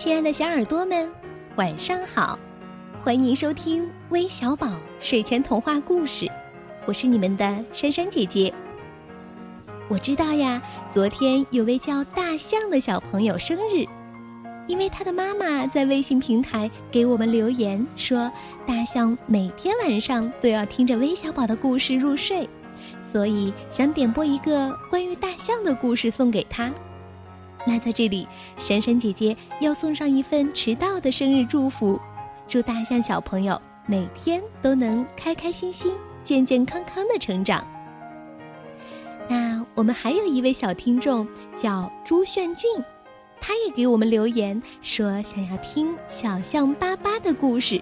[0.00, 1.12] 亲爱的小耳朵们，
[1.56, 2.38] 晚上好！
[3.04, 4.66] 欢迎收听微小宝
[4.98, 6.26] 睡前童话故事，
[6.86, 8.50] 我是你们的珊珊姐姐。
[9.90, 13.84] 我知道呀，昨天有位叫大象的小朋友生日，
[14.66, 18.32] 因为他的妈妈在微信平台给我们留言说，
[18.66, 22.48] 大象每天晚上都要听着微小宝的故事入睡，
[23.02, 26.72] 所以想点播一个关于大象的故事送给他。
[27.66, 28.26] 那在这里，
[28.58, 32.00] 珊珊姐姐要送上一份迟到的生日祝福，
[32.48, 37.66] 祝大象小朋友每天都能开开心心、健健康康的成长。
[39.28, 42.68] 那我们还有一位小听众叫朱炫俊，
[43.40, 47.80] 他也给我们留言说想要听小象巴巴的故事。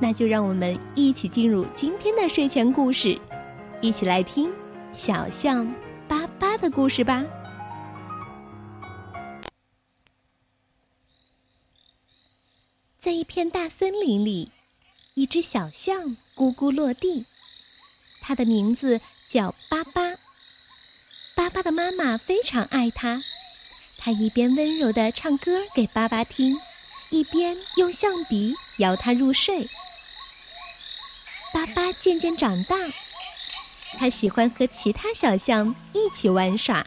[0.00, 3.18] 那就让我们一起进入今天的睡前故事，
[3.80, 4.50] 一起来听
[4.92, 5.70] 小象
[6.08, 7.22] 巴巴的故事吧。
[13.14, 14.50] 一片大森林里，
[15.14, 17.24] 一只小象咕咕落地。
[18.20, 20.14] 它的名字叫巴巴。
[21.36, 23.22] 巴巴的妈妈非常爱它，
[23.96, 26.58] 它一边温柔地唱歌给巴巴听，
[27.10, 29.68] 一边用象鼻摇它入睡。
[31.52, 32.76] 巴巴渐渐长大，
[33.96, 36.84] 它喜欢和其他小象一起玩耍。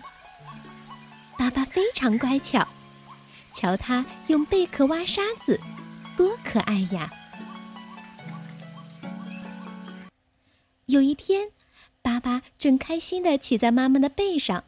[1.38, 2.68] 巴巴非常乖巧，
[3.54, 5.58] 瞧它用贝壳挖沙子。
[6.18, 7.14] 多可爱呀！
[10.88, 11.52] 有一天，
[12.02, 14.64] 巴巴正开心的骑在妈妈的背上，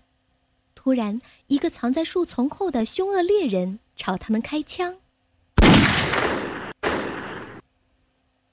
[0.75, 4.97] 突然，一个藏在树丛后的凶恶猎人朝他们开枪。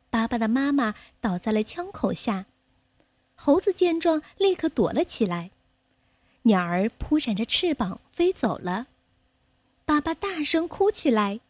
[0.09, 2.47] 巴巴的妈妈倒在了枪口下，
[3.35, 5.51] 猴子见状立刻躲了起来，
[6.45, 8.87] 鸟儿扑闪着翅膀飞走了。
[9.85, 11.41] 巴巴大声哭起来，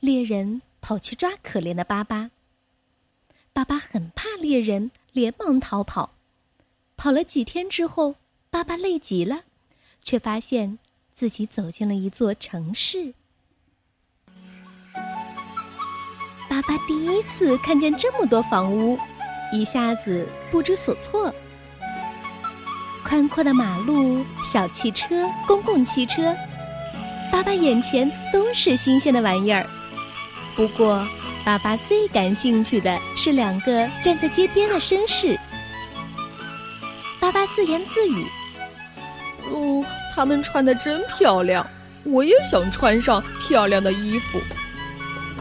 [0.00, 0.62] 猎人。
[0.80, 2.30] 跑去抓可怜的巴巴。
[3.52, 6.12] 巴巴很怕猎人，连忙逃跑。
[6.96, 8.16] 跑了几天之后，
[8.50, 9.42] 巴巴累极了，
[10.02, 10.78] 却发现
[11.14, 13.14] 自己走进了一座城市。
[16.48, 18.98] 巴巴第一次看见这么多房屋，
[19.52, 21.32] 一下子不知所措。
[23.04, 26.36] 宽阔的马路、小汽车、公共汽车，
[27.32, 29.66] 巴巴眼前都是新鲜的玩意儿。
[30.56, 31.06] 不过，
[31.44, 35.38] 爸爸最感兴趣的是两个站在街边的绅士。
[37.18, 38.26] 爸爸自言自语
[39.50, 39.84] ：“哦，
[40.14, 41.66] 他们穿的真漂亮，
[42.04, 44.40] 我也想穿上漂亮的衣服。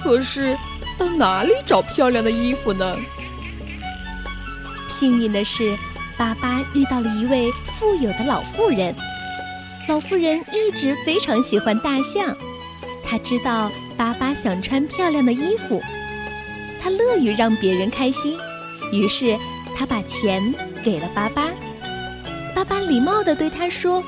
[0.01, 0.57] 可是，
[0.97, 2.95] 到哪里找漂亮的衣服呢？”
[4.87, 5.77] 幸运的是，
[6.17, 8.95] 爸爸遇到了一位富有的老妇人。
[9.87, 12.35] 老妇人一直非常喜欢大象，
[13.03, 13.71] 她知道。
[13.99, 15.83] 巴巴想穿漂亮的衣服，
[16.81, 18.37] 他乐于让别人开心，
[18.93, 19.37] 于是
[19.75, 20.41] 他把钱
[20.81, 21.49] 给了巴巴。
[22.55, 24.01] 巴巴礼貌地对他说：“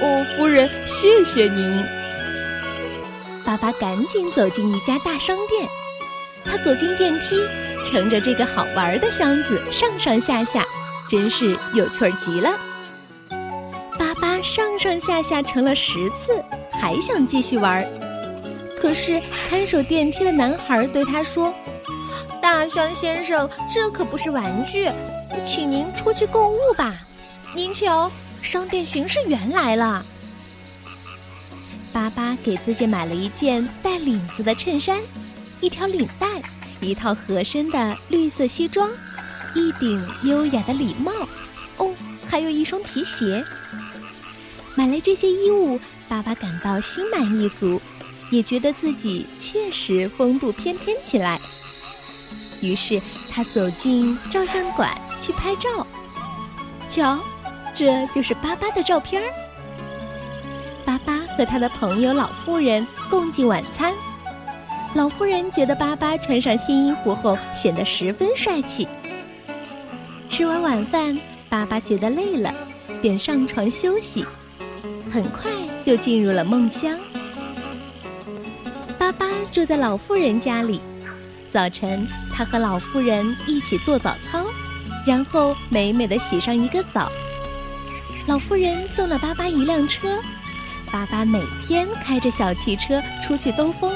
[0.00, 1.84] 哦，夫人，谢谢您。”
[3.44, 5.68] 巴巴赶紧走进一家大商店，
[6.42, 7.46] 他走进电梯，
[7.84, 10.64] 乘着这个好玩的箱子上上下下，
[11.06, 12.50] 真是有趣儿极了。
[13.98, 16.42] 巴巴上上下下乘了十次，
[16.80, 17.99] 还想继续玩儿。
[18.80, 21.52] 可是看守电梯的男孩对他说
[22.40, 24.90] ：“大象先生，这可不是玩具，
[25.44, 26.96] 请您出去购物吧。
[27.54, 30.04] 您瞧，商店巡视员来了。”
[31.92, 34.98] 巴巴给自己买了一件带领子的衬衫，
[35.60, 36.40] 一条领带，
[36.80, 38.88] 一套合身的绿色西装，
[39.54, 41.12] 一顶优雅的礼帽，
[41.76, 41.92] 哦，
[42.26, 43.44] 还有一双皮鞋。
[44.76, 47.82] 买了这些衣物，巴巴感到心满意足。
[48.30, 51.40] 也觉得自己确实风度翩翩起来，
[52.60, 55.86] 于是他走进照相馆去拍照。
[56.88, 57.18] 瞧，
[57.74, 59.28] 这就是巴巴的照片儿。
[60.84, 63.92] 巴巴和他的朋友老妇人共进晚餐，
[64.94, 68.88] 老妇人觉得巴巴穿上新衣服后显得十分帅气。
[70.28, 71.18] 吃完晚饭，
[71.48, 72.54] 巴巴觉得累了，
[73.02, 74.24] 便上床休息，
[75.12, 75.50] 很快
[75.84, 76.96] 就进入了梦乡。
[79.10, 80.80] 巴巴住在老妇人家里，
[81.50, 84.46] 早晨他和老妇人一起做早操，
[85.04, 87.10] 然后美美的洗上一个澡。
[88.28, 90.20] 老妇人送了巴巴一辆车，
[90.92, 93.92] 巴巴每天开着小汽车出去兜风。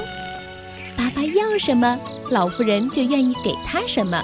[0.96, 1.96] 巴巴要什么，
[2.32, 4.20] 老妇人就愿意给他什么。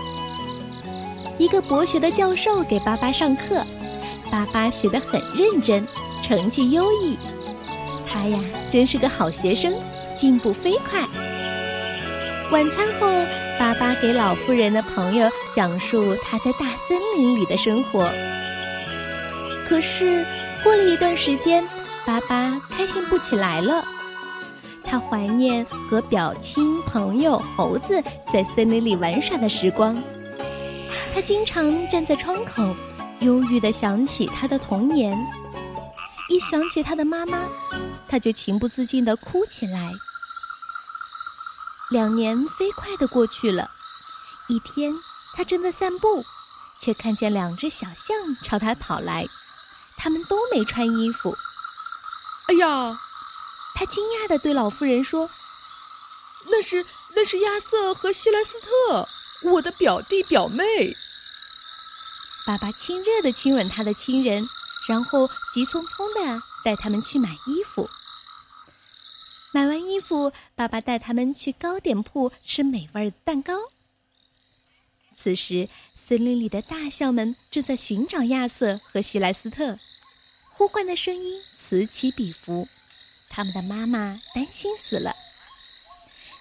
[1.38, 3.64] 一个博学的教授给巴巴上课，
[4.28, 5.86] 巴巴学得很认真，
[6.20, 7.16] 成绩优异。
[8.08, 9.72] 他呀，真是个好学生。
[10.20, 11.00] 进步飞快。
[12.52, 13.08] 晚餐后，
[13.58, 15.26] 巴巴给老妇人的朋友
[15.56, 18.06] 讲述他在大森林里的生活。
[19.66, 20.22] 可是，
[20.62, 21.66] 过了一段时间，
[22.04, 23.82] 巴巴开心不起来了。
[24.84, 29.96] 他怀念和表亲朋友猴子在森林里玩耍的时光。
[31.14, 32.76] 他经常站在窗口，
[33.20, 35.16] 忧郁地想起他的童年。
[36.28, 37.48] 一想起他的妈妈，
[38.06, 39.90] 他就情不自禁地哭起来。
[41.90, 43.70] 两年飞快地过去了，
[44.46, 44.96] 一天，
[45.34, 46.24] 他正在散步，
[46.78, 49.28] 却看见两只小象朝他跑来，
[49.96, 51.36] 他们都没穿衣服。
[52.46, 52.98] 哎呀！
[53.74, 55.30] 他惊讶地对老妇人说
[56.46, 56.84] ：“那是
[57.14, 59.08] 那是亚瑟和希莱斯特，
[59.42, 60.96] 我的表弟表妹。”
[62.44, 64.46] 爸爸亲热地亲吻他的亲人，
[64.86, 67.88] 然后急匆匆地带他们去买衣服。
[69.52, 73.54] 买完衣服，爸爸带他们去糕点铺吃美味的蛋糕。
[75.16, 79.78] 此时，森林里的大象们正在寻找亚瑟和希莱斯特，
[80.50, 82.68] 呼唤的声音此起彼伏。
[83.28, 85.14] 他们的妈妈担心死了。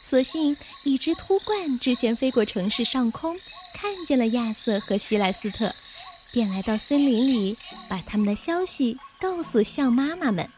[0.02, 3.40] 所幸，一只秃鹳之前飞过城市上空，
[3.74, 5.74] 看见了亚瑟和希莱斯特，
[6.32, 7.58] 便来到森林里，
[7.88, 10.50] 把他们的消息告诉象妈妈们。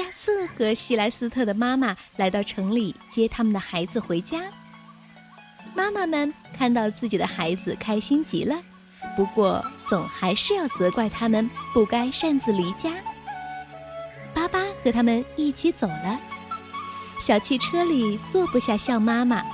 [0.00, 4.40] 亚瑟和希莱斯特的妈妈来到城里接他们的孩子回家。
[5.74, 8.56] 妈妈们看到自己的孩子开心极了，
[9.14, 12.90] 不过总还是要责怪他们不该擅自离家。
[14.34, 16.18] 巴巴和他们一起走了，
[17.18, 19.44] 小汽车里坐不下象妈妈，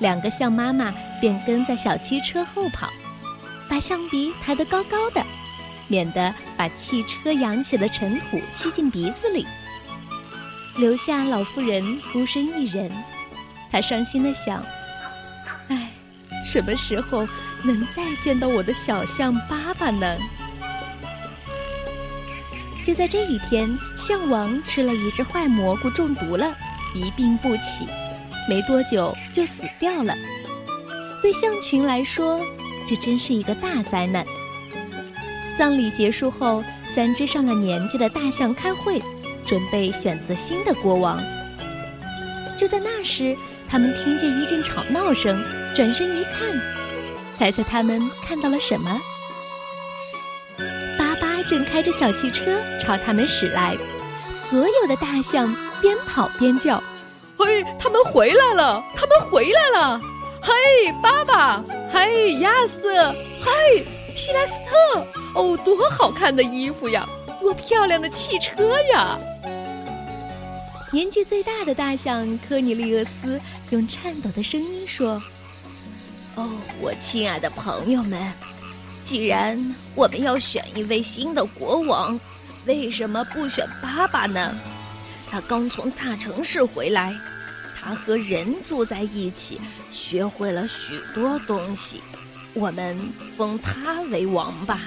[0.00, 2.90] 两个象妈妈便跟在小汽车后跑，
[3.68, 5.24] 把象鼻抬得高高的，
[5.86, 9.46] 免得把汽车扬起的尘土吸进鼻子里。
[10.78, 12.90] 留下老妇人孤身一人，
[13.72, 14.62] 她伤心的想
[15.68, 15.90] ：“哎，
[16.44, 17.26] 什么时候
[17.62, 20.16] 能再见到我的小象爸爸呢？”
[22.84, 26.54] 就在这一天，象王吃了一只坏蘑菇，中毒了，
[26.94, 27.88] 一病不起，
[28.48, 30.14] 没多久就死掉了。
[31.20, 32.40] 对象群来说，
[32.86, 34.24] 这真是一个大灾难。
[35.58, 36.62] 葬礼结束后，
[36.94, 39.02] 三只上了年纪的大象开会。
[39.46, 41.22] 准备选择新的国王。
[42.56, 43.36] 就在那时，
[43.68, 45.42] 他们听见一阵吵闹声，
[45.74, 46.40] 转身一看，
[47.38, 49.00] 猜猜他们看到了什么？
[50.98, 53.76] 巴巴正开着小汽车朝他们驶来，
[54.30, 56.82] 所有的大象边跑边叫
[57.36, 58.82] ：“嘿，他们回来了！
[58.96, 60.00] 他们回来了！
[60.40, 60.54] 嘿，
[61.02, 61.62] 爸爸！
[61.92, 63.12] 嘿，亚瑟！
[63.44, 63.84] 嘿，
[64.16, 65.06] 希莱斯特！
[65.34, 67.06] 哦，多好看的衣服呀！
[67.38, 69.18] 多漂亮的汽车呀！”
[70.96, 73.38] 年纪最大的大象科尼利厄斯
[73.68, 75.22] 用颤抖的声音说
[76.36, 76.50] ：“哦，
[76.80, 78.32] 我亲爱的朋友们，
[79.02, 82.18] 既然我们要选一位新的国王，
[82.64, 84.58] 为什么不选爸爸呢？
[85.30, 87.14] 他刚从大城市回来，
[87.78, 89.60] 他和人住在一起，
[89.90, 92.00] 学会了许多东西。
[92.54, 92.98] 我们
[93.36, 94.80] 封他为王吧。”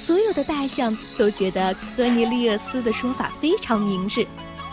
[0.00, 4.26] 所有的大象都觉得科尼利厄斯的说法非常明智，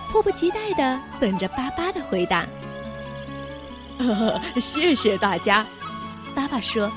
[0.09, 2.47] 迫不及待地等着巴巴的回答。
[4.61, 5.67] 谢谢大家，
[6.33, 6.89] 巴巴说。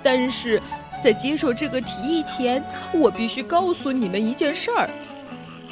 [0.00, 0.62] 但是
[1.02, 2.62] 在接受这个提议前，
[2.94, 4.88] 我必须告诉你们一件事儿：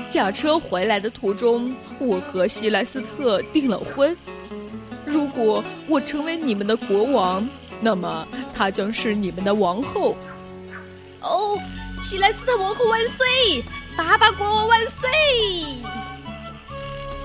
[0.09, 4.17] 驾车回来的途中，我和希莱斯特订了婚。
[5.07, 7.49] 如果我成为你们的国王，
[7.81, 10.17] 那么她将是你们的王后。
[11.21, 11.57] 哦。
[12.03, 13.63] 希莱斯特王后万岁！
[13.97, 15.09] 巴巴国王万岁！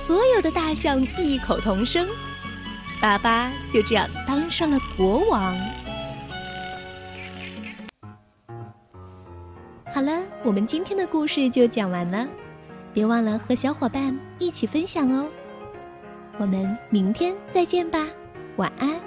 [0.05, 2.07] 所有的大象异口同声，
[3.01, 5.57] 巴巴就这样当上了国王。
[9.93, 12.27] 好了，我们今天的故事就讲完了，
[12.93, 15.25] 别忘了和小伙伴一起分享哦。
[16.37, 18.05] 我们明天再见吧，
[18.57, 18.99] 晚安。